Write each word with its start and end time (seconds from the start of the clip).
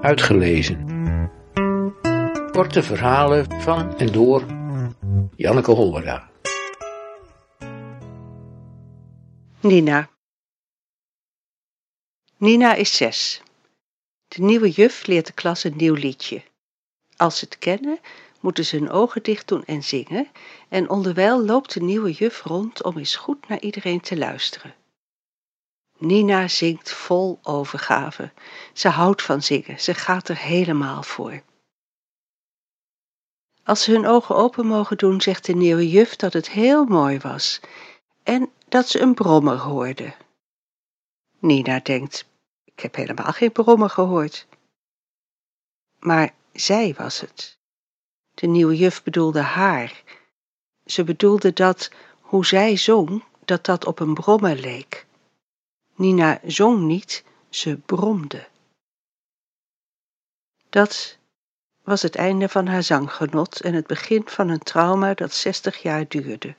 Uitgelezen. 0.00 0.86
Korte 2.52 2.82
verhalen 2.82 3.60
van 3.60 3.98
en 3.98 4.12
door 4.12 4.44
Janneke 5.36 5.70
Holberda. 5.70 6.30
Nina. 9.60 10.10
Nina 12.36 12.74
is 12.74 12.96
zes. 12.96 13.42
De 14.28 14.42
nieuwe 14.42 14.70
juf 14.70 15.06
leert 15.06 15.26
de 15.26 15.32
klas 15.32 15.64
een 15.64 15.76
nieuw 15.76 15.94
liedje. 15.94 16.42
Als 17.16 17.38
ze 17.38 17.44
het 17.44 17.58
kennen, 17.58 17.98
moeten 18.40 18.64
ze 18.64 18.76
hun 18.76 18.90
ogen 18.90 19.22
dicht 19.22 19.48
doen 19.48 19.64
en 19.64 19.82
zingen, 19.82 20.28
en 20.68 20.90
onderwijl 20.90 21.44
loopt 21.44 21.74
de 21.74 21.80
nieuwe 21.80 22.12
juf 22.12 22.42
rond 22.42 22.82
om 22.82 22.98
eens 22.98 23.16
goed 23.16 23.48
naar 23.48 23.60
iedereen 23.60 24.00
te 24.00 24.18
luisteren. 24.18 24.74
Nina 26.00 26.48
zingt 26.48 26.92
vol 26.92 27.38
overgave. 27.42 28.32
Ze 28.72 28.88
houdt 28.88 29.22
van 29.22 29.42
zingen, 29.42 29.80
ze 29.80 29.94
gaat 29.94 30.28
er 30.28 30.38
helemaal 30.38 31.02
voor. 31.02 31.42
Als 33.64 33.82
ze 33.82 33.92
hun 33.92 34.06
ogen 34.06 34.36
open 34.36 34.66
mogen 34.66 34.96
doen, 34.96 35.20
zegt 35.20 35.46
de 35.46 35.54
nieuwe 35.54 35.90
juf 35.90 36.16
dat 36.16 36.32
het 36.32 36.50
heel 36.50 36.84
mooi 36.84 37.18
was 37.18 37.60
en 38.22 38.50
dat 38.68 38.88
ze 38.88 39.00
een 39.00 39.14
brommer 39.14 39.56
hoorde. 39.56 40.14
Nina 41.38 41.80
denkt, 41.80 42.28
ik 42.64 42.80
heb 42.80 42.94
helemaal 42.94 43.32
geen 43.32 43.52
brommer 43.52 43.90
gehoord. 43.90 44.46
Maar 45.98 46.34
zij 46.52 46.94
was 46.96 47.20
het. 47.20 47.58
De 48.34 48.46
nieuwe 48.46 48.76
juf 48.76 49.02
bedoelde 49.02 49.40
haar. 49.40 50.02
Ze 50.84 51.04
bedoelde 51.04 51.52
dat, 51.52 51.90
hoe 52.20 52.46
zij 52.46 52.76
zong, 52.76 53.24
dat 53.44 53.64
dat 53.64 53.86
op 53.86 54.00
een 54.00 54.14
brommer 54.14 54.56
leek. 54.56 55.08
Nina 56.00 56.40
zong 56.44 56.82
niet, 56.82 57.24
ze 57.48 57.76
bromde. 57.76 58.48
Dat 60.68 61.18
was 61.82 62.02
het 62.02 62.14
einde 62.14 62.48
van 62.48 62.66
haar 62.66 62.82
zanggenot 62.82 63.60
en 63.60 63.74
het 63.74 63.86
begin 63.86 64.22
van 64.28 64.48
een 64.48 64.58
trauma 64.58 65.14
dat 65.14 65.34
zestig 65.34 65.82
jaar 65.82 66.08
duurde. 66.08 66.54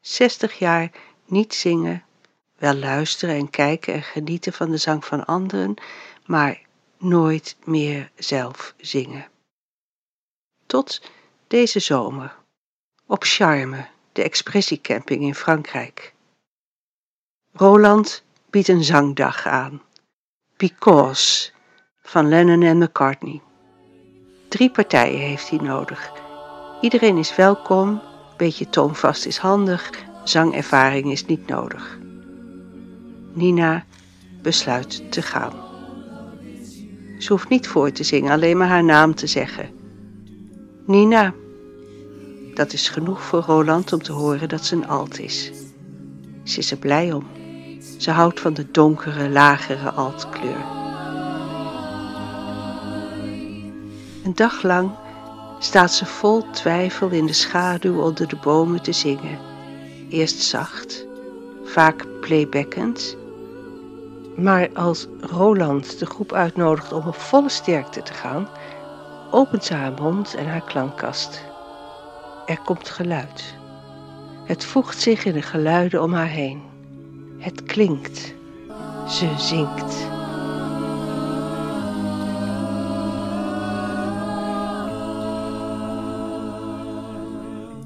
Zestig 0.00 0.58
jaar 0.58 0.90
niet 1.24 1.54
zingen, 1.54 2.04
wel 2.56 2.74
luisteren 2.74 3.34
en 3.34 3.50
kijken 3.50 3.94
en 3.94 4.02
genieten 4.02 4.52
van 4.52 4.70
de 4.70 4.76
zang 4.76 5.04
van 5.04 5.26
anderen, 5.26 5.74
maar 6.26 6.60
nooit 6.96 7.56
meer 7.64 8.10
zelf 8.16 8.74
zingen. 8.76 9.28
Tot 10.66 11.02
deze 11.46 11.80
zomer, 11.80 12.36
op 13.06 13.24
Charme, 13.24 13.88
de 14.12 14.22
expressiecamping 14.22 15.22
in 15.22 15.34
Frankrijk. 15.34 16.14
Roland 17.52 18.26
biedt 18.50 18.68
een 18.68 18.84
zangdag 18.84 19.46
aan. 19.46 19.82
Because 20.56 21.50
van 22.02 22.28
Lennon 22.28 22.62
en 22.62 22.78
McCartney. 22.78 23.42
Drie 24.48 24.70
partijen 24.70 25.20
heeft 25.20 25.50
hij 25.50 25.58
nodig. 25.58 26.12
Iedereen 26.80 27.16
is 27.16 27.36
welkom, 27.36 28.02
beetje 28.36 28.68
toonvast 28.68 29.26
is 29.26 29.38
handig, 29.38 29.90
zangervaring 30.24 31.10
is 31.10 31.26
niet 31.26 31.46
nodig. 31.46 31.98
Nina 33.32 33.84
besluit 34.42 35.12
te 35.12 35.22
gaan. 35.22 35.52
Ze 37.18 37.32
hoeft 37.32 37.48
niet 37.48 37.68
voor 37.68 37.92
te 37.92 38.04
zingen, 38.04 38.32
alleen 38.32 38.56
maar 38.56 38.68
haar 38.68 38.84
naam 38.84 39.14
te 39.14 39.26
zeggen. 39.26 39.70
Nina. 40.86 41.34
Dat 42.54 42.72
is 42.72 42.88
genoeg 42.88 43.22
voor 43.22 43.40
Roland 43.40 43.92
om 43.92 44.02
te 44.02 44.12
horen 44.12 44.48
dat 44.48 44.64
ze 44.64 44.74
een 44.74 44.88
alt 44.88 45.18
is. 45.18 45.52
Ze 46.44 46.58
is 46.58 46.70
er 46.70 46.78
blij 46.78 47.12
om. 47.12 47.37
Ze 47.98 48.10
houdt 48.10 48.40
van 48.40 48.54
de 48.54 48.70
donkere, 48.70 49.28
lagere 49.28 49.90
altkleur. 49.90 50.64
Een 54.24 54.34
dag 54.34 54.62
lang 54.62 54.90
staat 55.58 55.92
ze 55.92 56.06
vol 56.06 56.50
twijfel 56.50 57.08
in 57.08 57.26
de 57.26 57.32
schaduw 57.32 58.02
onder 58.02 58.28
de 58.28 58.36
bomen 58.36 58.82
te 58.82 58.92
zingen. 58.92 59.38
Eerst 60.08 60.42
zacht, 60.42 61.06
vaak 61.64 62.06
playbackend. 62.20 63.16
Maar 64.36 64.68
als 64.74 65.06
Roland 65.20 65.98
de 65.98 66.06
groep 66.06 66.32
uitnodigt 66.32 66.92
om 66.92 67.06
op 67.06 67.16
volle 67.16 67.48
sterkte 67.48 68.02
te 68.02 68.12
gaan, 68.12 68.48
opent 69.30 69.64
ze 69.64 69.74
haar 69.74 69.92
mond 69.92 70.34
en 70.34 70.46
haar 70.46 70.64
klankkast. 70.64 71.44
Er 72.46 72.58
komt 72.64 72.88
geluid. 72.88 73.54
Het 74.44 74.64
voegt 74.64 75.00
zich 75.00 75.24
in 75.24 75.32
de 75.32 75.42
geluiden 75.42 76.02
om 76.02 76.12
haar 76.12 76.26
heen. 76.26 76.62
Het 77.38 77.62
klinkt. 77.62 78.34
Ze 79.08 79.34
zingt. 79.36 80.06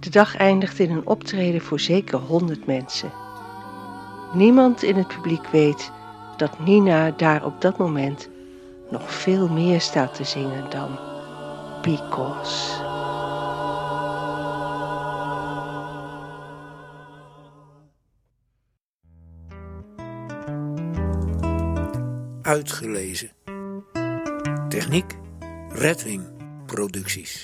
De 0.00 0.10
dag 0.10 0.36
eindigt 0.36 0.78
in 0.78 0.90
een 0.90 1.06
optreden 1.06 1.60
voor 1.60 1.80
zeker 1.80 2.18
honderd 2.18 2.66
mensen. 2.66 3.12
Niemand 4.32 4.82
in 4.82 4.96
het 4.96 5.08
publiek 5.08 5.46
weet 5.46 5.90
dat 6.36 6.58
Nina 6.58 7.10
daar 7.10 7.44
op 7.44 7.60
dat 7.60 7.78
moment 7.78 8.28
nog 8.90 9.12
veel 9.12 9.48
meer 9.48 9.80
staat 9.80 10.14
te 10.14 10.24
zingen 10.24 10.70
dan 10.70 10.98
Because. 11.82 12.80
Uitgelezen. 22.44 23.30
Techniek 24.68 25.16
Redwing 25.72 26.22
Producties. 26.66 27.42